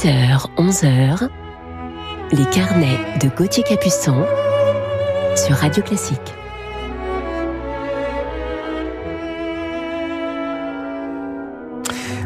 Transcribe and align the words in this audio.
10h, 0.00 0.46
11h, 0.56 1.28
les 2.32 2.44
carnets 2.46 2.98
de 3.20 3.28
Gauthier 3.28 3.62
Capuçon 3.62 4.24
sur 5.36 5.56
Radio 5.56 5.82
Classique. 5.82 6.18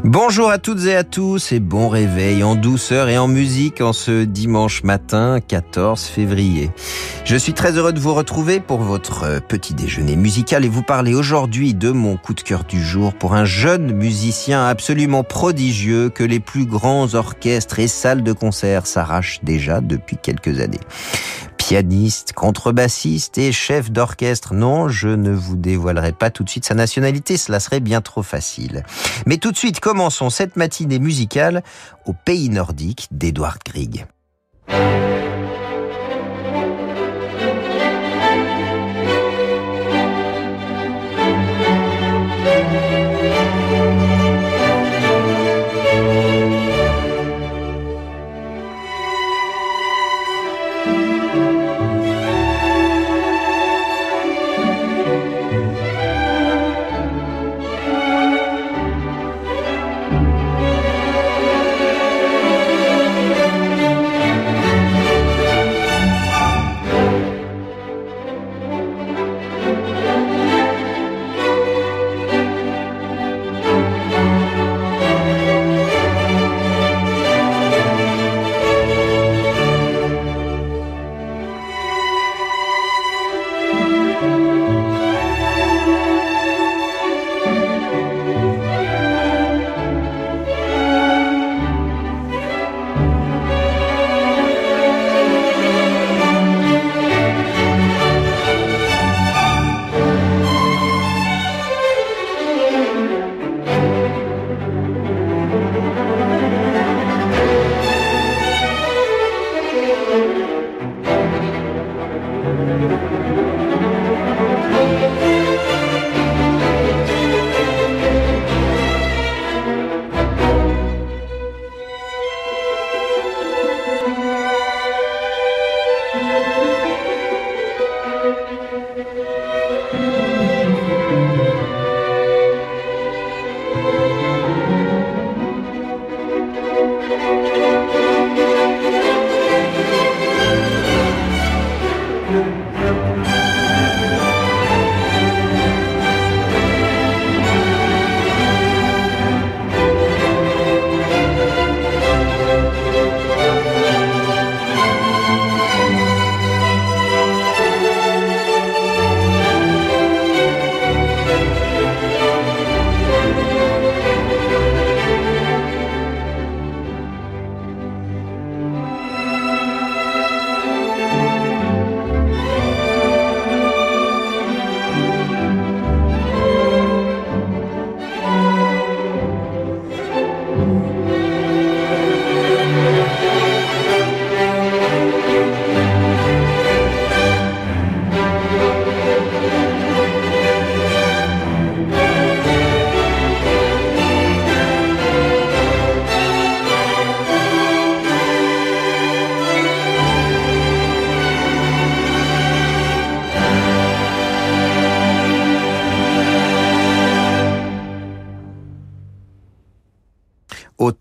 Bonjour 0.04 0.50
à 0.50 0.58
toutes 0.58 0.84
et 0.84 0.94
à 0.94 1.02
tous 1.02 1.50
et 1.50 1.58
bon 1.58 1.88
réveil 1.88 2.44
en 2.44 2.54
douceur 2.54 3.08
et 3.08 3.18
en 3.18 3.26
musique 3.26 3.80
en 3.80 3.92
ce 3.92 4.22
dimanche 4.22 4.84
matin 4.84 5.40
14 5.40 6.04
février. 6.04 6.70
Je 7.24 7.36
suis 7.36 7.54
très 7.54 7.78
heureux 7.78 7.94
de 7.94 7.98
vous 7.98 8.12
retrouver 8.12 8.60
pour 8.60 8.80
votre 8.80 9.40
petit 9.40 9.72
déjeuner 9.72 10.14
musical 10.14 10.62
et 10.62 10.68
vous 10.68 10.82
parler 10.82 11.14
aujourd'hui 11.14 11.72
de 11.72 11.90
mon 11.90 12.18
coup 12.18 12.34
de 12.34 12.42
cœur 12.42 12.64
du 12.64 12.84
jour 12.84 13.14
pour 13.14 13.34
un 13.34 13.46
jeune 13.46 13.92
musicien 13.92 14.66
absolument 14.66 15.24
prodigieux 15.24 16.10
que 16.10 16.22
les 16.22 16.38
plus 16.38 16.66
grands 16.66 17.14
orchestres 17.14 17.78
et 17.78 17.88
salles 17.88 18.22
de 18.22 18.34
concert 18.34 18.86
s'arrachent 18.86 19.40
déjà 19.42 19.80
depuis 19.80 20.18
quelques 20.18 20.60
années 20.60 20.80
pianiste, 21.56 22.34
contrebassiste 22.34 23.38
et 23.38 23.50
chef 23.50 23.90
d'orchestre. 23.90 24.52
Non, 24.52 24.88
je 24.88 25.08
ne 25.08 25.32
vous 25.32 25.56
dévoilerai 25.56 26.12
pas 26.12 26.28
tout 26.28 26.44
de 26.44 26.50
suite 26.50 26.66
sa 26.66 26.74
nationalité, 26.74 27.38
cela 27.38 27.58
serait 27.58 27.80
bien 27.80 28.02
trop 28.02 28.22
facile. 28.22 28.82
Mais 29.24 29.38
tout 29.38 29.50
de 29.50 29.56
suite, 29.56 29.80
commençons 29.80 30.28
cette 30.28 30.56
matinée 30.56 30.98
musicale 30.98 31.62
au 32.04 32.12
pays 32.12 32.50
nordique 32.50 33.08
d'Edward 33.12 33.60
Grieg. 33.64 34.04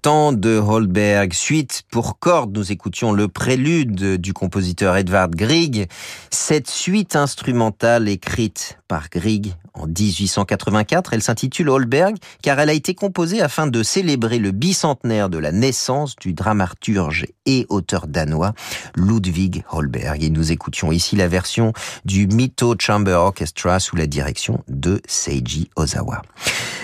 Temps 0.03 0.33
de 0.33 0.57
Holberg, 0.57 1.31
suite 1.31 1.83
pour 1.89 2.19
cordes, 2.19 2.53
nous 2.57 2.73
écoutions 2.73 3.13
le 3.13 3.29
prélude 3.29 4.17
du 4.17 4.33
compositeur 4.33 4.97
Edvard 4.97 5.29
Grieg. 5.29 5.87
Cette 6.29 6.69
suite 6.69 7.15
instrumentale 7.15 8.09
écrite 8.09 8.79
par 8.89 9.09
Grieg 9.09 9.55
en 9.73 9.87
1884, 9.87 11.13
elle 11.13 11.23
s'intitule 11.23 11.69
Holberg 11.69 12.17
car 12.41 12.59
elle 12.59 12.69
a 12.69 12.73
été 12.73 12.93
composée 12.93 13.41
afin 13.41 13.67
de 13.67 13.81
célébrer 13.81 14.37
le 14.37 14.51
bicentenaire 14.51 15.29
de 15.29 15.37
la 15.37 15.51
naissance 15.51 16.15
du 16.15 16.33
dramaturge 16.33 17.25
et 17.45 17.65
auteur 17.69 18.07
danois 18.07 18.53
Ludwig 18.95 19.63
Holberg. 19.71 20.23
Et 20.23 20.29
nous 20.29 20.51
écoutions 20.51 20.91
ici 20.91 21.15
la 21.15 21.27
version 21.27 21.73
du 22.05 22.27
Mito 22.27 22.75
Chamber 22.79 23.13
Orchestra 23.13 23.79
sous 23.79 23.95
la 23.95 24.05
direction 24.05 24.63
de 24.67 25.01
Seiji 25.07 25.69
Ozawa. 25.75 26.21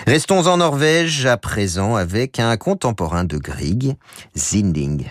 Restons 0.06 0.46
en 0.46 0.56
Norvège 0.56 1.26
à 1.26 1.36
présent 1.36 1.94
avec 1.94 2.40
un 2.40 2.56
contemporain 2.56 3.24
de 3.24 3.38
Grieg, 3.38 3.96
Zinding. 4.36 5.10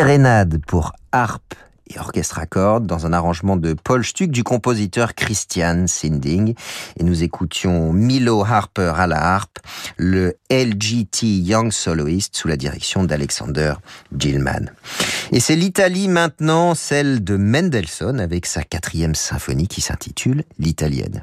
Sérénade 0.00 0.62
pour 0.66 0.92
harpe 1.12 1.54
et 1.90 1.98
orchestre 1.98 2.38
à 2.38 2.46
cordes 2.46 2.86
dans 2.86 3.04
un 3.04 3.12
arrangement 3.12 3.58
de 3.58 3.74
Paul 3.74 4.02
Stuck 4.02 4.30
du 4.30 4.42
compositeur 4.42 5.14
Christian 5.14 5.86
Sinding. 5.86 6.54
Et 6.98 7.04
nous 7.04 7.22
écoutions 7.22 7.92
Milo 7.92 8.42
Harper 8.42 8.94
à 8.96 9.06
la 9.06 9.22
harpe, 9.22 9.58
le 9.98 10.38
LGT 10.50 11.26
Young 11.26 11.70
Soloist 11.70 12.34
sous 12.34 12.48
la 12.48 12.56
direction 12.56 13.04
d'Alexander 13.04 13.74
Gilman. 14.16 14.72
Et 15.32 15.40
c'est 15.40 15.54
l'Italie 15.54 16.08
maintenant, 16.08 16.74
celle 16.74 17.22
de 17.22 17.36
Mendelssohn 17.36 18.20
avec 18.20 18.46
sa 18.46 18.62
quatrième 18.62 19.14
symphonie 19.14 19.68
qui 19.68 19.82
s'intitule 19.82 20.44
L'Italienne. 20.58 21.22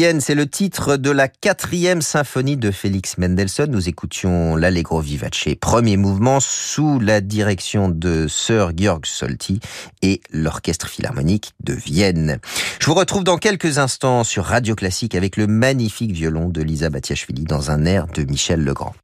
C'est 0.00 0.34
le 0.34 0.46
titre 0.46 0.96
de 0.96 1.10
la 1.10 1.28
quatrième 1.28 2.00
symphonie 2.00 2.56
de 2.56 2.70
Félix 2.70 3.18
Mendelssohn. 3.18 3.70
Nous 3.70 3.86
écoutions 3.86 4.56
l'Allegro 4.56 5.02
Vivace, 5.02 5.44
premier 5.60 5.98
mouvement 5.98 6.40
sous 6.40 6.98
la 7.00 7.20
direction 7.20 7.90
de 7.90 8.26
Sir 8.26 8.70
Georg 8.74 9.04
Solti 9.04 9.60
et 10.00 10.22
l'Orchestre 10.32 10.88
Philharmonique 10.88 11.52
de 11.62 11.74
Vienne. 11.74 12.38
Je 12.78 12.86
vous 12.86 12.94
retrouve 12.94 13.24
dans 13.24 13.36
quelques 13.36 13.76
instants 13.76 14.24
sur 14.24 14.46
Radio 14.46 14.74
Classique 14.74 15.14
avec 15.14 15.36
le 15.36 15.46
magnifique 15.46 16.12
violon 16.12 16.48
de 16.48 16.62
Lisa 16.62 16.88
Batiachvili 16.88 17.44
dans 17.44 17.70
un 17.70 17.84
air 17.84 18.06
de 18.06 18.22
Michel 18.22 18.64
Legrand. 18.64 18.94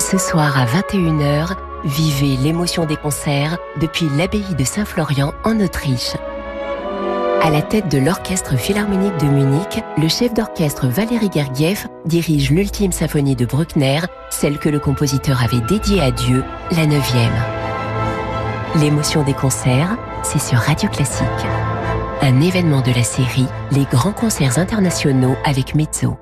Ce 0.00 0.18
soir 0.18 0.58
à 0.58 0.66
21h, 0.66 1.56
vivez 1.84 2.36
l'émotion 2.36 2.84
des 2.84 2.96
concerts 2.96 3.58
depuis 3.80 4.08
l'abbaye 4.16 4.56
de 4.58 4.64
Saint-Florian 4.64 5.32
en 5.44 5.60
Autriche. 5.60 6.16
À 7.44 7.50
la 7.50 7.60
tête 7.60 7.90
de 7.90 7.98
l'Orchestre 7.98 8.56
Philharmonique 8.56 9.16
de 9.16 9.26
Munich, 9.26 9.82
le 9.98 10.06
chef 10.06 10.32
d'orchestre 10.32 10.86
Valéry 10.86 11.28
Gergiev 11.34 11.88
dirige 12.06 12.52
l'ultime 12.52 12.92
symphonie 12.92 13.34
de 13.34 13.44
Bruckner, 13.44 13.98
celle 14.30 14.58
que 14.58 14.68
le 14.68 14.78
compositeur 14.78 15.42
avait 15.42 15.60
dédiée 15.66 16.00
à 16.00 16.12
Dieu, 16.12 16.44
la 16.70 16.86
neuvième. 16.86 17.32
L'émotion 18.76 19.24
des 19.24 19.32
concerts, 19.32 19.96
c'est 20.22 20.40
sur 20.40 20.58
Radio 20.58 20.88
Classique. 20.88 21.26
un 22.20 22.40
événement 22.40 22.80
de 22.80 22.92
la 22.92 23.02
série 23.02 23.48
Les 23.72 23.86
grands 23.90 24.12
concerts 24.12 24.60
internationaux 24.60 25.34
avec 25.44 25.74
Mezzo. 25.74 26.16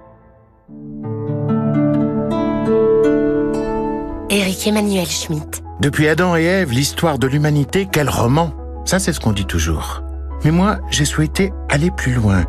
Eric 4.31 4.67
Emmanuel 4.67 5.07
Schmitt. 5.07 5.63
Depuis 5.81 6.09
Adam 6.09 6.35
et 6.35 6.45
Ève, 6.45 6.73
l'histoire 6.73 7.19
de 7.19 7.27
l'humanité, 7.27 7.87
quel 7.93 8.09
roman? 8.09 8.55
Ça, 8.87 8.99
c'est 8.99 9.13
ce 9.13 9.21
qu'on 9.21 9.33
dit 9.33 9.45
toujours. 9.45 10.03
Mais 10.45 10.51
moi, 10.51 10.79
j'ai 10.91 11.05
souhaité 11.05 11.53
aller 11.69 11.91
plus 11.91 12.15
loin. 12.15 12.45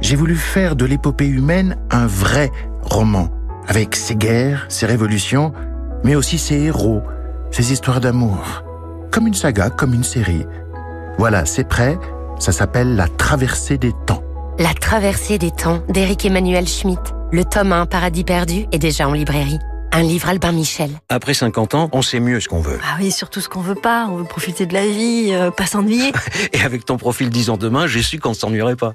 J'ai 0.00 0.16
voulu 0.16 0.36
faire 0.36 0.76
de 0.76 0.84
l'épopée 0.84 1.26
humaine 1.26 1.76
un 1.90 2.06
vrai 2.06 2.50
roman, 2.82 3.28
avec 3.66 3.96
ses 3.96 4.16
guerres, 4.16 4.66
ses 4.68 4.86
révolutions, 4.86 5.52
mais 6.04 6.14
aussi 6.14 6.38
ses 6.38 6.56
héros, 6.56 7.02
ses 7.50 7.72
histoires 7.72 8.00
d'amour. 8.00 8.62
Comme 9.10 9.26
une 9.26 9.34
saga, 9.34 9.70
comme 9.70 9.94
une 9.94 10.04
série. 10.04 10.46
Voilà, 11.18 11.44
c'est 11.44 11.66
prêt, 11.66 11.98
ça 12.38 12.52
s'appelle 12.52 12.96
La 12.96 13.08
traversée 13.08 13.78
des 13.78 13.92
temps. 14.06 14.22
La 14.58 14.74
traversée 14.74 15.38
des 15.38 15.50
temps 15.50 15.80
d'Éric 15.88 16.24
Emmanuel 16.24 16.66
Schmitt. 16.66 17.00
Le 17.30 17.44
tome 17.44 17.72
1 17.72 17.86
Paradis 17.86 18.24
perdu 18.24 18.66
est 18.72 18.78
déjà 18.78 19.08
en 19.08 19.12
librairie. 19.12 19.58
Un 19.92 20.02
livre 20.02 20.28
Albin 20.28 20.52
Michel. 20.52 20.90
Après 21.08 21.34
50 21.34 21.74
ans, 21.74 21.88
on 21.92 22.02
sait 22.02 22.20
mieux 22.20 22.40
ce 22.40 22.48
qu'on 22.48 22.60
veut. 22.60 22.78
Ah 22.82 22.96
oui, 23.00 23.10
surtout 23.10 23.40
ce 23.40 23.48
qu'on 23.48 23.60
veut 23.60 23.74
pas. 23.74 24.06
On 24.10 24.16
veut 24.16 24.24
profiter 24.24 24.66
de 24.66 24.74
la 24.74 24.86
vie, 24.86 25.30
euh, 25.32 25.50
pas 25.50 25.66
s'ennuyer. 25.66 26.12
Et 26.52 26.60
avec 26.60 26.84
ton 26.84 26.96
profil 26.96 27.30
10 27.30 27.50
ans 27.50 27.56
demain, 27.56 27.86
j'ai 27.86 28.02
su 28.02 28.18
qu'on 28.18 28.30
ne 28.30 28.34
s'ennuierait 28.34 28.76
pas. 28.76 28.92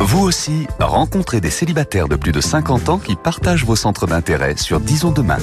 Vous 0.00 0.20
aussi, 0.20 0.66
rencontrez 0.80 1.40
des 1.40 1.50
célibataires 1.50 2.08
de 2.08 2.16
plus 2.16 2.32
de 2.32 2.40
50 2.40 2.88
ans 2.88 2.98
qui 2.98 3.16
partagent 3.16 3.64
vos 3.64 3.76
centres 3.76 4.06
d'intérêt 4.06 4.56
sur 4.56 4.80
Disons 4.80 5.12
demain. 5.12 5.38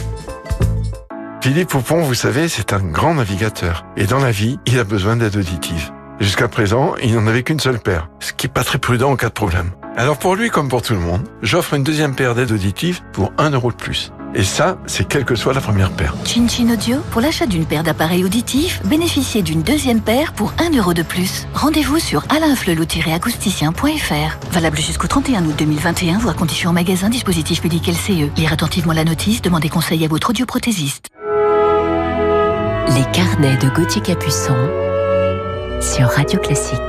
Philippe 1.41 1.69
Poupon, 1.69 2.01
vous 2.01 2.13
savez, 2.13 2.47
c'est 2.47 2.71
un 2.73 2.79
grand 2.79 3.15
navigateur. 3.15 3.85
Et 3.97 4.05
dans 4.05 4.19
la 4.19 4.31
vie, 4.31 4.59
il 4.67 4.77
a 4.77 4.83
besoin 4.83 5.15
d'aide 5.15 5.35
auditive. 5.35 5.91
Jusqu'à 6.19 6.47
présent, 6.47 6.93
il 7.01 7.15
n'en 7.15 7.25
avait 7.25 7.41
qu'une 7.41 7.59
seule 7.59 7.79
paire, 7.79 8.09
ce 8.19 8.31
qui 8.33 8.45
est 8.45 8.53
pas 8.53 8.63
très 8.63 8.77
prudent 8.77 9.11
en 9.11 9.15
cas 9.15 9.29
de 9.29 9.33
problème. 9.33 9.71
Alors 9.97 10.19
pour 10.19 10.35
lui 10.35 10.49
comme 10.49 10.69
pour 10.69 10.83
tout 10.83 10.93
le 10.93 10.99
monde, 10.99 11.27
j'offre 11.41 11.73
une 11.73 11.83
deuxième 11.83 12.15
paire 12.15 12.35
d'aides 12.35 12.51
auditives 12.51 13.01
pour 13.11 13.33
1 13.39 13.49
euro 13.49 13.71
de 13.71 13.75
plus. 13.75 14.13
Et 14.33 14.43
ça, 14.43 14.77
c'est 14.85 15.07
quelle 15.07 15.25
que 15.25 15.35
soit 15.35 15.53
la 15.53 15.59
première 15.59 15.91
paire. 15.91 16.15
Chin 16.25 16.47
Chin 16.47 16.69
Audio, 16.71 16.99
pour 17.11 17.19
l'achat 17.19 17.45
d'une 17.45 17.65
paire 17.65 17.83
d'appareils 17.83 18.23
auditifs, 18.23 18.81
bénéficiez 18.85 19.41
d'une 19.41 19.61
deuxième 19.61 19.99
paire 19.99 20.31
pour 20.33 20.53
1 20.57 20.77
euro 20.77 20.93
de 20.93 21.03
plus. 21.03 21.47
Rendez-vous 21.53 21.99
sur 21.99 22.23
alainflelou-acousticien.fr. 22.29 24.51
Valable 24.51 24.77
jusqu'au 24.77 25.07
31 25.07 25.45
août 25.45 25.55
2021, 25.57 26.19
voire 26.19 26.35
conditions 26.35 26.69
en 26.69 26.73
magasin, 26.73 27.09
dispositif 27.09 27.61
public 27.61 27.87
LCE. 27.87 28.37
Lire 28.37 28.53
attentivement 28.53 28.93
la 28.93 29.03
notice, 29.03 29.41
demandez 29.41 29.69
conseil 29.69 30.05
à 30.05 30.07
votre 30.07 30.29
audioprothésiste. 30.29 31.09
Les 32.87 33.03
carnets 33.13 33.57
de 33.57 33.69
Gauthier 33.69 34.01
Capuçon 34.01 34.55
sur 35.81 36.07
Radio 36.07 36.39
Classique. 36.39 36.79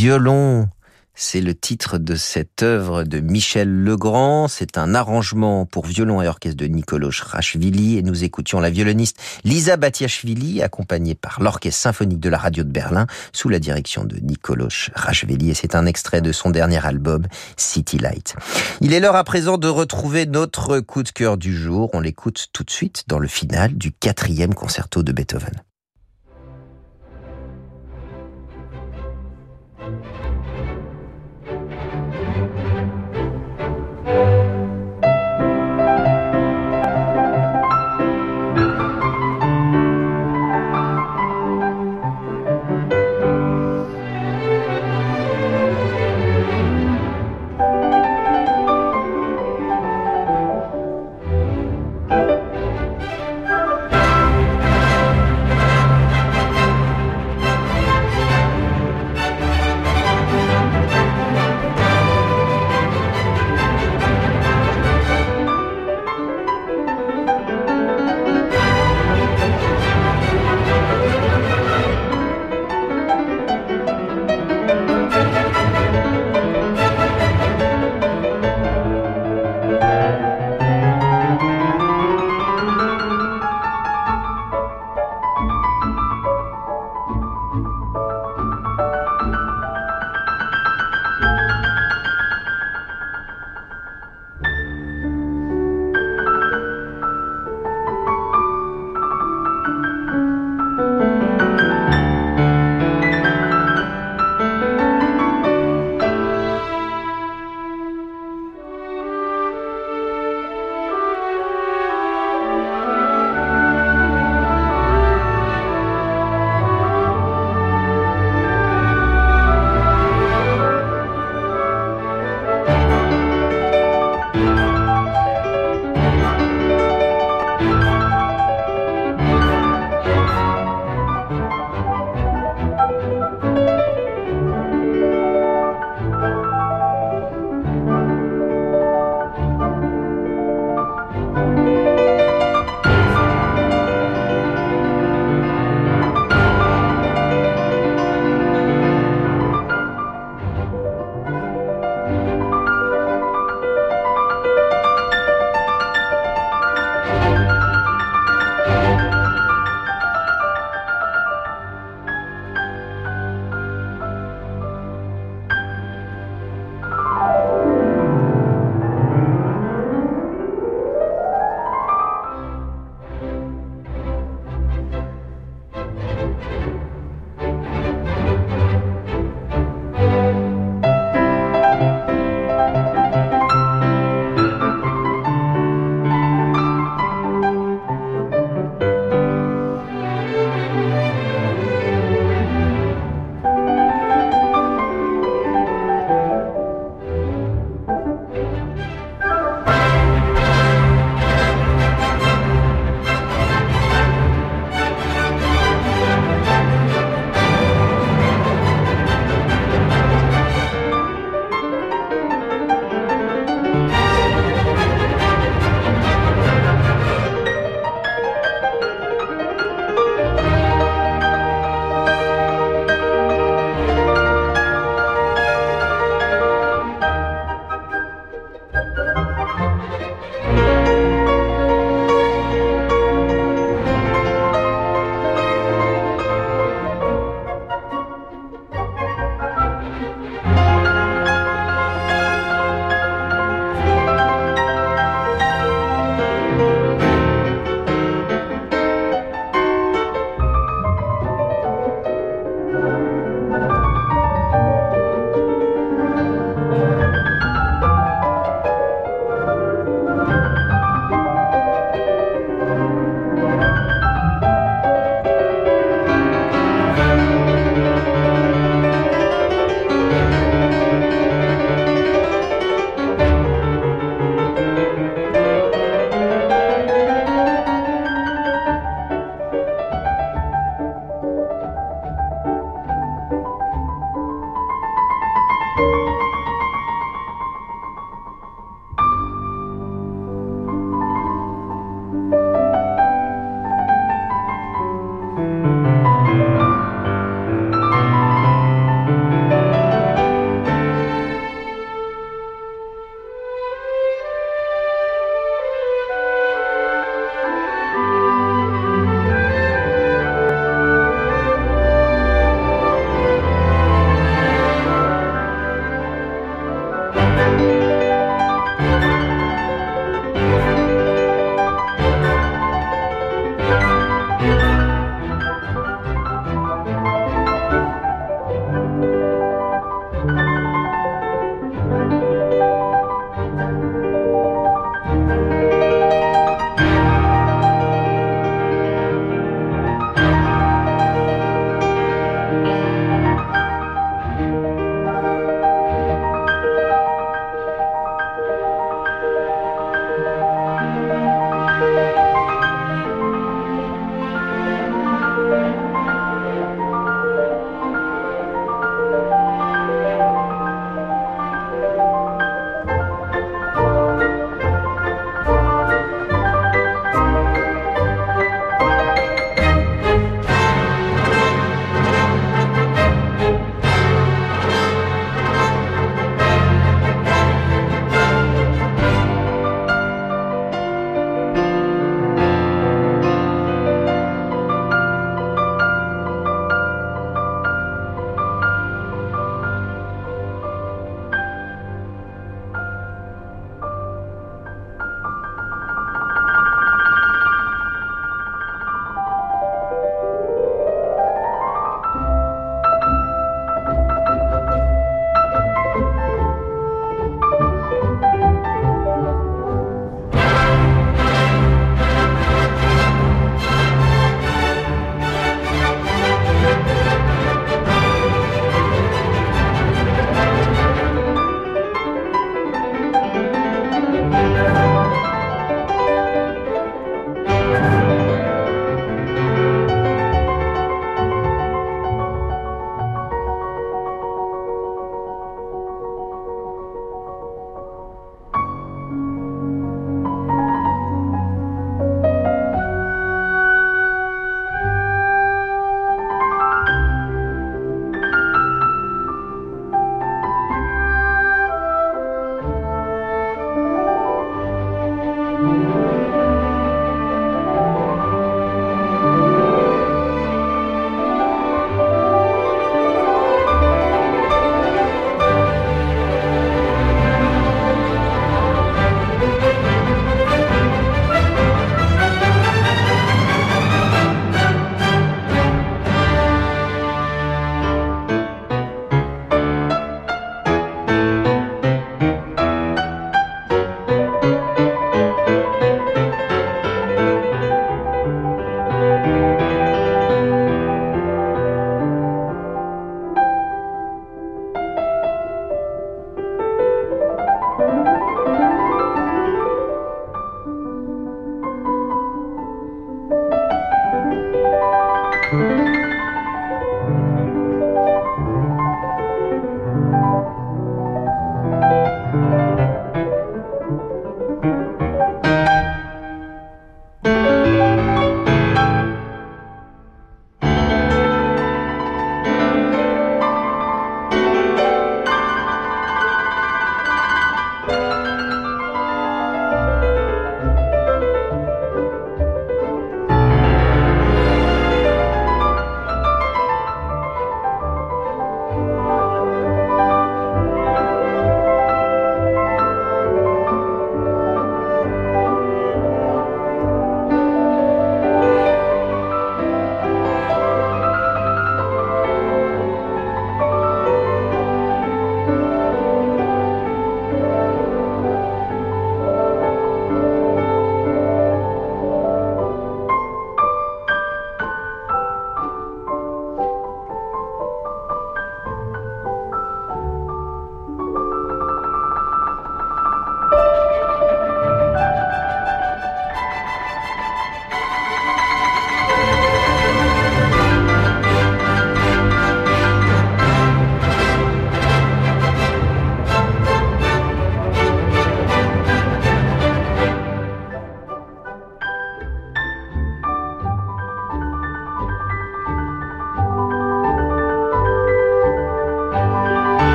Violon. 0.00 0.66
C'est 1.14 1.42
le 1.42 1.54
titre 1.54 1.98
de 1.98 2.14
cette 2.14 2.62
œuvre 2.62 3.04
de 3.04 3.20
Michel 3.20 3.68
Legrand. 3.68 4.48
C'est 4.48 4.78
un 4.78 4.94
arrangement 4.94 5.66
pour 5.66 5.84
violon 5.84 6.22
et 6.22 6.26
orchestre 6.26 6.56
de 6.56 6.64
Nicolas 6.64 7.10
Rachvili 7.20 7.98
et 7.98 8.02
nous 8.02 8.24
écoutions 8.24 8.60
la 8.60 8.70
violoniste 8.70 9.18
Lisa 9.44 9.76
Batiachvili 9.76 10.62
accompagnée 10.62 11.14
par 11.14 11.42
l'orchestre 11.42 11.82
symphonique 11.82 12.18
de 12.18 12.30
la 12.30 12.38
radio 12.38 12.64
de 12.64 12.70
Berlin 12.70 13.06
sous 13.34 13.50
la 13.50 13.58
direction 13.58 14.04
de 14.04 14.16
Nicolas 14.16 14.88
Rachvili 14.94 15.50
et 15.50 15.54
c'est 15.54 15.74
un 15.74 15.84
extrait 15.84 16.22
de 16.22 16.32
son 16.32 16.48
dernier 16.48 16.82
album 16.86 17.26
City 17.58 17.98
Light. 17.98 18.36
Il 18.80 18.94
est 18.94 19.00
l'heure 19.00 19.16
à 19.16 19.24
présent 19.24 19.58
de 19.58 19.68
retrouver 19.68 20.24
notre 20.24 20.80
coup 20.80 21.02
de 21.02 21.10
cœur 21.10 21.36
du 21.36 21.54
jour. 21.54 21.90
On 21.92 22.00
l'écoute 22.00 22.46
tout 22.54 22.64
de 22.64 22.70
suite 22.70 23.04
dans 23.06 23.18
le 23.18 23.28
final 23.28 23.76
du 23.76 23.92
quatrième 23.92 24.54
concerto 24.54 25.02
de 25.02 25.12
Beethoven. 25.12 25.60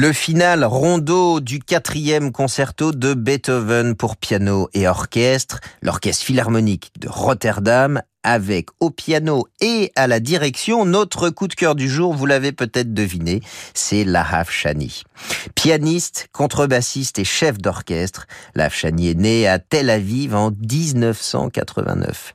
Le 0.00 0.14
final 0.14 0.64
rondo 0.64 1.40
du 1.40 1.58
quatrième 1.58 2.32
concerto 2.32 2.92
de 2.92 3.12
Beethoven 3.12 3.94
pour 3.94 4.16
piano 4.16 4.70
et 4.72 4.88
orchestre, 4.88 5.60
l'orchestre 5.82 6.24
philharmonique 6.24 6.90
de 6.98 7.06
Rotterdam 7.06 8.00
avec 8.22 8.68
au 8.80 8.88
piano 8.90 9.46
et 9.60 9.92
à 9.96 10.06
la 10.06 10.18
direction 10.20 10.86
notre 10.86 11.28
coup 11.28 11.48
de 11.48 11.54
cœur 11.54 11.74
du 11.74 11.86
jour, 11.88 12.14
vous 12.14 12.24
l'avez 12.24 12.52
peut-être 12.52 12.94
deviné, 12.94 13.42
c'est 13.74 14.04
Lahav 14.04 14.50
Shani. 14.50 15.02
Pianiste, 15.54 16.28
contrebassiste 16.32 17.18
et 17.18 17.24
chef 17.24 17.58
d'orchestre, 17.58 18.26
Lahav 18.54 18.74
Shani 18.74 19.10
est 19.10 19.18
né 19.18 19.46
à 19.46 19.58
Tel 19.58 19.90
Aviv 19.90 20.34
en 20.34 20.50
1989. 20.50 22.34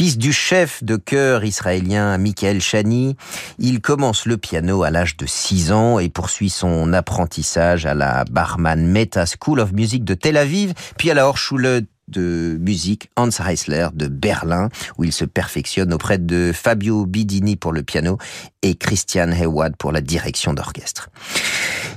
Fils 0.00 0.16
du 0.16 0.32
chef 0.32 0.82
de 0.82 0.96
chœur 0.96 1.44
israélien 1.44 2.16
Michael 2.16 2.62
Shani, 2.62 3.18
il 3.58 3.82
commence 3.82 4.24
le 4.24 4.38
piano 4.38 4.82
à 4.82 4.88
l'âge 4.88 5.18
de 5.18 5.26
6 5.26 5.72
ans 5.72 5.98
et 5.98 6.08
poursuit 6.08 6.48
son 6.48 6.94
apprentissage 6.94 7.84
à 7.84 7.92
la 7.92 8.24
Barman 8.24 8.86
Meta 8.86 9.26
School 9.26 9.60
of 9.60 9.72
Music 9.72 10.02
de 10.02 10.14
Tel 10.14 10.38
Aviv, 10.38 10.72
puis 10.96 11.10
à 11.10 11.14
la 11.14 11.28
Hochschule 11.28 11.84
de 12.08 12.56
musique 12.58 13.10
Hans 13.14 13.28
Heisler 13.46 13.88
de 13.92 14.06
Berlin, 14.06 14.70
où 14.96 15.04
il 15.04 15.12
se 15.12 15.26
perfectionne 15.26 15.92
auprès 15.92 16.16
de 16.16 16.50
Fabio 16.54 17.04
Bidini 17.04 17.56
pour 17.56 17.72
le 17.72 17.82
piano 17.82 18.16
et 18.62 18.76
Christian 18.76 19.30
Hayward 19.30 19.76
pour 19.76 19.92
la 19.92 20.00
direction 20.00 20.54
d'orchestre. 20.54 21.10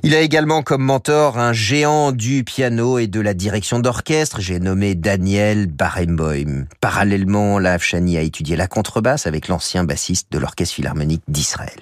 Il 0.06 0.14
a 0.16 0.20
également 0.20 0.64
comme 0.64 0.84
mentor 0.84 1.38
un 1.38 1.54
géant 1.54 2.12
du 2.12 2.44
piano 2.44 3.00
et 3.00 3.08
de 3.08 3.22
la 3.22 3.34
direction 3.34 3.80
d'orchestre, 3.80 4.42
j'ai 4.42 4.60
nommé 4.60 4.96
Daniel 4.96 5.68
Barenboim. 5.68 6.66
Parallèlement, 6.82 7.58
la 7.58 7.76
Afshani 7.76 8.18
a 8.18 8.22
étudié 8.22 8.58
la 8.58 8.68
contrebasse 8.68 9.28
avec 9.28 9.48
l'ancien 9.48 9.86
bassiste 9.86 10.28
de 10.30 10.40
l'Orchestre 10.40 10.76
Philharmonique 10.76 11.24
d'Israël. 11.30 11.80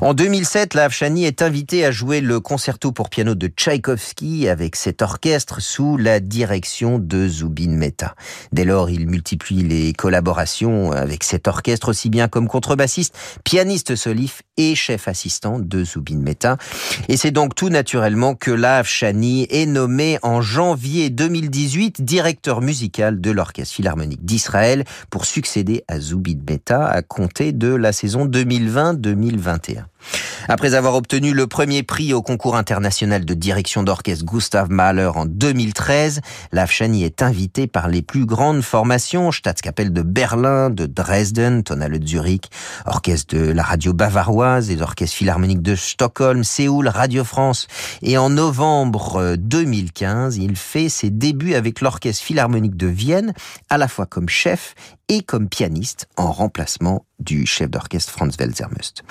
En 0.00 0.14
2007, 0.14 0.72
la 0.72 0.84
Afshani 0.84 1.26
est 1.26 1.42
invité 1.42 1.84
à 1.84 1.90
jouer 1.90 2.22
le 2.22 2.40
concerto 2.40 2.92
pour 2.92 3.10
piano 3.10 3.34
de 3.34 3.48
Tchaïkovski 3.48 4.48
avec 4.48 4.74
cet 4.74 5.02
orchestre 5.02 5.60
sous 5.60 5.98
la 5.98 6.18
direction 6.18 6.98
de 6.98 7.28
Zubin 7.28 7.72
Mehta. 7.72 8.14
Dès 8.52 8.64
lors, 8.64 8.88
il 8.88 9.06
multiplie 9.06 9.64
les 9.64 9.92
collaborations 9.92 10.92
avec 10.92 11.24
cet 11.24 11.46
orchestre 11.46 11.90
aussi 11.90 12.08
bien 12.08 12.26
comme 12.26 12.48
contrebassiste, 12.48 13.14
pianiste 13.44 13.96
solif 13.96 14.40
et 14.56 14.74
chef 14.74 15.08
assistant 15.08 15.58
de 15.58 15.84
Zubin 15.84 16.20
Mehta. 16.20 16.56
Et 17.08 17.18
c'est 17.18 17.30
donc 17.30 17.49
tout 17.54 17.68
naturellement 17.68 18.34
que 18.34 18.50
Lav 18.50 18.86
Shani 18.86 19.46
est 19.50 19.66
nommé 19.66 20.18
en 20.22 20.40
janvier 20.40 21.10
2018 21.10 22.02
directeur 22.02 22.60
musical 22.60 23.20
de 23.20 23.30
l'Orchestre 23.30 23.74
Philharmonique 23.74 24.24
d'Israël 24.24 24.84
pour 25.10 25.24
succéder 25.24 25.84
à 25.88 26.00
Zubin 26.00 26.38
Mehta 26.48 26.86
à 26.86 27.02
compter 27.02 27.52
de 27.52 27.74
la 27.74 27.92
saison 27.92 28.26
2020-2021. 28.26 29.89
Après 30.48 30.74
avoir 30.74 30.94
obtenu 30.94 31.32
le 31.32 31.46
premier 31.46 31.82
prix 31.82 32.12
au 32.12 32.22
concours 32.22 32.56
international 32.56 33.24
de 33.24 33.34
direction 33.34 33.82
d'orchestre 33.82 34.24
Gustav 34.24 34.70
Mahler 34.70 35.10
en 35.14 35.26
2013, 35.26 36.20
Shani 36.66 37.04
est 37.04 37.22
invité 37.22 37.66
par 37.66 37.88
les 37.88 38.02
plus 38.02 38.26
grandes 38.26 38.62
formations, 38.62 39.32
Staatskapelle 39.32 39.92
de 39.92 40.02
Berlin, 40.02 40.70
de 40.70 40.86
Dresden, 40.86 41.62
Tonale 41.62 41.98
de 41.98 42.06
Zurich, 42.06 42.50
orchestre 42.86 43.36
de 43.36 43.50
la 43.52 43.62
radio 43.62 43.92
bavaroise 43.92 44.70
et 44.70 44.80
orchestre 44.80 45.16
philharmonique 45.16 45.62
de 45.62 45.74
Stockholm, 45.74 46.44
Séoul, 46.44 46.88
Radio 46.88 47.24
France. 47.24 47.66
Et 48.02 48.16
en 48.18 48.30
novembre 48.30 49.36
2015, 49.36 50.36
il 50.36 50.56
fait 50.56 50.88
ses 50.88 51.10
débuts 51.10 51.54
avec 51.54 51.80
l'orchestre 51.80 52.24
philharmonique 52.24 52.76
de 52.76 52.86
Vienne, 52.86 53.34
à 53.68 53.78
la 53.78 53.88
fois 53.88 54.06
comme 54.06 54.28
chef 54.28 54.74
et 55.10 55.22
comme 55.22 55.48
pianiste 55.48 56.08
en 56.16 56.30
remplacement 56.30 57.04
du 57.18 57.44
chef 57.44 57.68
d'orchestre 57.68 58.12
Franz 58.12 58.36
Welzermust. 58.38 59.02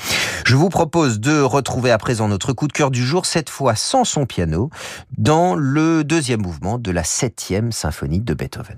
Je 0.45 0.56
vous 0.56 0.70
propose 0.70 1.20
de 1.20 1.41
retrouver 1.41 1.91
à 1.91 1.97
présent 1.97 2.30
notre 2.30 2.54
coup 2.54 2.68
de 2.68 2.74
cœur 2.74 2.89
du 2.89 3.06
jour, 3.06 3.26
cette 3.26 3.50
fois 3.50 3.76
sans 3.76 4.06
son 4.06 4.26
piano, 4.26 4.70
dans 5.18 5.56
le 5.56 6.06
deuxième 6.06 6.41
mouvement 6.41 6.80
de 6.80 6.89
la 6.89 7.04
septième 7.04 7.74
symphonie 7.74 8.22
de 8.22 8.34
Beethoven. 8.34 8.78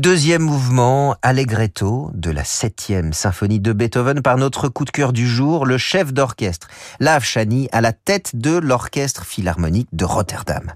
Deuxième 0.00 0.42
mouvement, 0.42 1.14
Allegretto, 1.22 2.10
de 2.14 2.30
la 2.30 2.44
septième 2.44 3.12
symphonie 3.12 3.60
de 3.60 3.72
Beethoven 3.72 4.22
par 4.22 4.36
notre 4.36 4.68
coup 4.68 4.84
de 4.84 4.90
cœur 4.90 5.12
du 5.12 5.26
jour, 5.26 5.66
le 5.66 5.78
chef 5.78 6.12
d'orchestre, 6.12 6.68
Lav 7.00 7.22
Chani, 7.22 7.68
à 7.70 7.80
la 7.80 7.92
tête 7.92 8.32
de 8.34 8.56
l'orchestre 8.58 9.24
philharmonique 9.24 9.88
de 9.92 10.04
Rotterdam. 10.04 10.72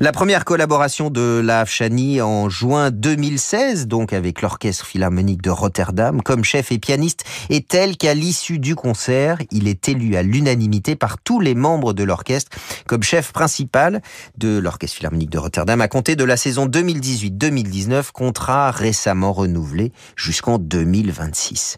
La 0.00 0.12
première 0.12 0.44
collaboration 0.44 1.10
de 1.10 1.40
Lav 1.44 1.68
Chani 1.68 2.20
en 2.20 2.48
juin 2.48 2.90
2016, 2.90 3.86
donc 3.86 4.12
avec 4.12 4.42
l'orchestre 4.42 4.86
philharmonique 4.86 5.42
de 5.42 5.50
Rotterdam, 5.50 6.22
comme 6.22 6.44
chef 6.44 6.72
et 6.72 6.78
pianiste, 6.78 7.24
est 7.50 7.68
telle 7.68 7.96
qu'à 7.96 8.14
l'issue 8.14 8.58
du 8.58 8.74
concert, 8.74 9.38
il 9.50 9.68
est 9.68 9.88
élu 9.88 10.16
à 10.16 10.22
l'unanimité 10.22 10.96
par 10.96 11.18
tous 11.18 11.40
les 11.40 11.54
membres 11.54 11.92
de 11.92 12.04
l'orchestre 12.04 12.56
comme 12.86 13.02
chef 13.02 13.32
principal 13.32 14.02
de 14.38 14.58
l'orchestre 14.58 14.96
philharmonique 14.96 15.30
de 15.30 15.38
Rotterdam 15.38 15.80
à 15.80 15.88
compter 15.88 16.16
de 16.16 16.24
la 16.24 16.36
saison 16.36 16.66
2018-2019 16.66 18.10
contrat 18.32 18.70
récemment 18.70 19.34
renouvelé 19.34 19.92
jusqu'en 20.16 20.56
2026. 20.56 21.76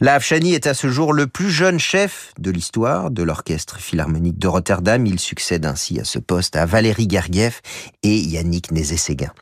La 0.00 0.14
Afshani 0.14 0.54
est 0.54 0.68
à 0.68 0.74
ce 0.74 0.86
jour 0.88 1.12
le 1.12 1.26
plus 1.26 1.50
jeune 1.50 1.80
chef 1.80 2.32
de 2.38 2.52
l'histoire 2.52 3.10
de 3.10 3.24
l'Orchestre 3.24 3.80
Philharmonique 3.80 4.38
de 4.38 4.46
Rotterdam. 4.46 5.04
Il 5.04 5.18
succède 5.18 5.66
ainsi 5.66 5.98
à 5.98 6.04
ce 6.04 6.20
poste 6.20 6.54
à 6.54 6.64
Valérie 6.64 7.08
Gergiev 7.10 7.60
et 8.04 8.16
Yannick 8.20 8.70
Nézé-Séguin. 8.70 9.32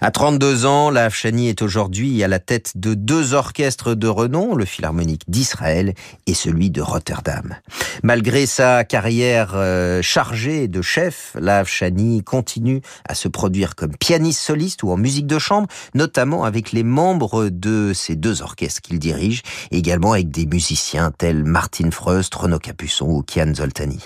À 0.00 0.10
32 0.10 0.66
ans, 0.66 0.90
la 0.90 1.04
Afshani 1.04 1.48
est 1.48 1.62
aujourd'hui 1.62 2.22
à 2.22 2.28
la 2.28 2.38
tête 2.38 2.72
de 2.76 2.94
deux 2.94 3.34
orchestres 3.34 3.94
de 3.94 4.08
renom, 4.08 4.54
le 4.54 4.64
Philharmonique 4.64 5.22
d'Israël 5.28 5.94
et 6.26 6.34
celui 6.34 6.70
de 6.70 6.80
Rotterdam. 6.80 7.56
Malgré 8.02 8.46
sa 8.46 8.84
carrière 8.84 9.52
euh, 9.54 10.02
chargée 10.02 10.68
de 10.68 10.82
chef, 10.82 11.36
la 11.38 11.58
Afshani 11.58 12.22
continue 12.22 12.80
à 13.08 13.14
se 13.14 13.28
produire 13.28 13.74
comme 13.74 13.96
pianiste 13.96 14.40
soliste 14.40 14.82
ou 14.82 14.90
en 14.90 14.96
musique 14.96 15.26
de 15.26 15.38
chambre, 15.38 15.68
notamment 15.94 16.44
avec 16.44 16.72
les 16.72 16.84
membres 16.84 17.48
de 17.48 17.92
ces 17.94 18.16
deux 18.16 18.42
orchestres 18.42 18.82
qu'il 18.82 18.98
dirige, 18.98 19.42
également 19.70 20.12
avec 20.12 20.30
des 20.30 20.46
musiciens 20.46 21.10
tels 21.16 21.44
Martin 21.44 21.90
Freust, 21.90 22.34
Renaud 22.34 22.58
Capuçon 22.58 23.06
ou 23.06 23.22
Kian 23.22 23.54
Zoltani. 23.54 24.00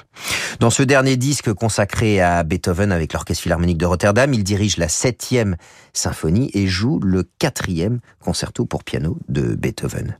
Dans 0.61 0.71
ce 0.71 0.83
dernier 0.83 1.17
disque 1.17 1.53
consacré 1.53 2.21
à 2.21 2.43
Beethoven 2.45 2.93
avec 2.93 3.13
l'Orchestre 3.13 3.43
Philharmonique 3.43 3.79
de 3.79 3.87
Rotterdam, 3.87 4.33
il 4.33 4.45
dirige 4.45 4.77
la 4.77 4.89
septième 4.89 5.50
symphonie 5.93 6.51
et 6.55 6.67
joue 6.67 7.01
le 7.01 7.25
quatrième 7.39 8.01
concerto 8.21 8.65
pour 8.65 8.85
piano 8.85 9.19
de 9.29 9.55
Beethoven. 9.55 10.17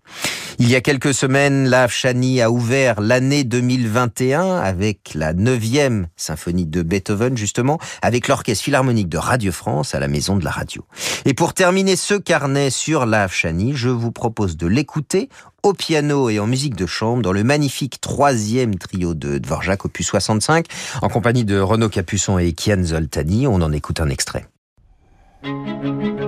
Il 0.59 0.69
y 0.69 0.77
a 0.77 0.81
quelques 0.81 1.15
semaines, 1.15 1.69
la 1.69 1.89
Chani 1.89 2.43
a 2.43 2.51
ouvert 2.51 3.01
l'année 3.01 3.45
2021 3.45 4.57
avec 4.59 5.13
la 5.15 5.33
neuvième 5.33 6.09
symphonie 6.17 6.67
de 6.67 6.83
Beethoven, 6.83 7.37
justement, 7.37 7.79
avec 8.03 8.29
l'Orchestre 8.29 8.65
Philharmonique 8.65 9.09
de 9.09 9.17
Radio 9.17 9.53
France 9.53 9.95
à 9.95 10.01
la 10.01 10.09
Maison 10.09 10.37
de 10.37 10.45
la 10.45 10.51
Radio. 10.51 10.85
Et 11.25 11.35
pour 11.35 11.55
terminer 11.55 11.97
ce 11.97 12.15
carnet 12.15 12.71
sur 12.71 13.07
la 13.07 13.27
Chani, 13.29 13.73
je 13.75 13.89
vous 13.89 14.13
propose 14.13 14.57
de 14.57 14.67
l'écouter 14.67 15.29
au 15.63 15.73
piano 15.73 16.29
et 16.29 16.39
en 16.39 16.47
musique 16.47 16.77
de 16.77 16.87
chambre 16.87 17.23
dans 17.23 17.33
le 17.33 17.45
magnifique 17.45 18.01
troisième 18.01 18.77
trio 18.77 19.15
de 19.15 19.39
Dvorak 19.39 19.85
opus 19.85 20.07
65 20.07 20.67
en 21.03 21.09
compagnie 21.09 21.45
de 21.45 21.59
Renaud 21.59 21.89
Capuçon 21.89 22.39
et 22.39 22.53
Kian 22.53 22.83
Zoltani. 22.83 23.47
On 23.47 23.63
en 23.63 23.73
écoute 23.73 24.01
un 24.01 24.09
extrait. 24.09 24.47
Thank 25.43 26.05
you. 26.05 26.20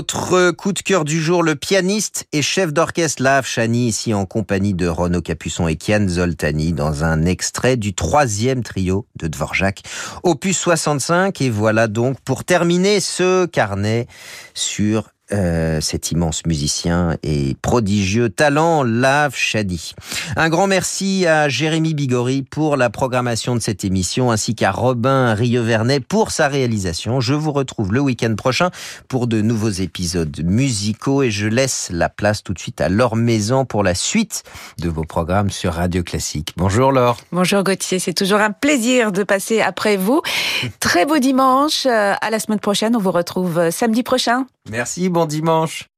Notre 0.00 0.52
coup 0.52 0.72
de 0.72 0.80
cœur 0.80 1.04
du 1.04 1.20
jour, 1.20 1.42
le 1.42 1.56
pianiste 1.56 2.26
et 2.32 2.40
chef 2.40 2.72
d'orchestre 2.72 3.22
Lav 3.22 3.44
Chani, 3.44 3.88
ici 3.88 4.14
en 4.14 4.24
compagnie 4.24 4.72
de 4.72 4.88
Renaud 4.88 5.20
Capuçon 5.20 5.68
et 5.68 5.76
Kian 5.76 6.08
Zoltani, 6.08 6.72
dans 6.72 7.04
un 7.04 7.26
extrait 7.26 7.76
du 7.76 7.92
troisième 7.92 8.62
trio 8.62 9.06
de 9.16 9.28
Dvorak, 9.28 9.82
opus 10.22 10.56
65. 10.56 11.42
Et 11.42 11.50
voilà 11.50 11.86
donc 11.86 12.18
pour 12.22 12.44
terminer 12.44 13.00
ce 13.00 13.44
carnet 13.44 14.06
sur 14.54 15.10
euh, 15.32 15.80
cet 15.80 16.10
immense 16.10 16.44
musicien 16.46 17.16
et 17.22 17.56
prodigieux 17.62 18.28
talent, 18.28 18.82
Lav 18.82 19.34
Shadi. 19.34 19.94
Un 20.36 20.48
grand 20.48 20.66
merci 20.66 21.26
à 21.26 21.48
Jérémy 21.48 21.94
Bigori 21.94 22.42
pour 22.42 22.76
la 22.76 22.90
programmation 22.90 23.54
de 23.54 23.60
cette 23.60 23.84
émission, 23.84 24.30
ainsi 24.30 24.54
qu'à 24.54 24.70
Robin 24.70 25.34
Rievernet 25.34 26.00
pour 26.00 26.30
sa 26.30 26.48
réalisation. 26.48 27.20
Je 27.20 27.34
vous 27.34 27.52
retrouve 27.52 27.92
le 27.92 28.00
week-end 28.00 28.34
prochain 28.36 28.70
pour 29.08 29.26
de 29.26 29.40
nouveaux 29.40 29.70
épisodes 29.70 30.40
musicaux 30.44 31.22
et 31.22 31.30
je 31.30 31.46
laisse 31.46 31.88
la 31.92 32.08
place 32.08 32.42
tout 32.42 32.52
de 32.52 32.58
suite 32.58 32.80
à 32.80 32.88
Laure 32.88 33.16
Maison 33.16 33.64
pour 33.64 33.82
la 33.82 33.94
suite 33.94 34.42
de 34.78 34.88
vos 34.88 35.04
programmes 35.04 35.50
sur 35.50 35.74
Radio 35.74 36.02
Classique. 36.02 36.52
Bonjour 36.56 36.92
Laure. 36.92 37.18
Bonjour 37.32 37.62
Gauthier, 37.62 37.98
c'est 37.98 38.14
toujours 38.14 38.40
un 38.40 38.52
plaisir 38.52 39.12
de 39.12 39.22
passer 39.22 39.60
après 39.60 39.96
vous. 39.96 40.22
Très 40.80 41.06
beau 41.06 41.18
dimanche, 41.18 41.86
euh, 41.86 42.14
à 42.20 42.30
la 42.30 42.38
semaine 42.38 42.60
prochaine, 42.60 42.96
on 42.96 43.00
vous 43.00 43.10
retrouve 43.10 43.58
euh, 43.58 43.70
samedi 43.70 44.02
prochain. 44.02 44.46
Merci, 44.68 45.08
bon 45.08 45.26
dimanche. 45.26 45.89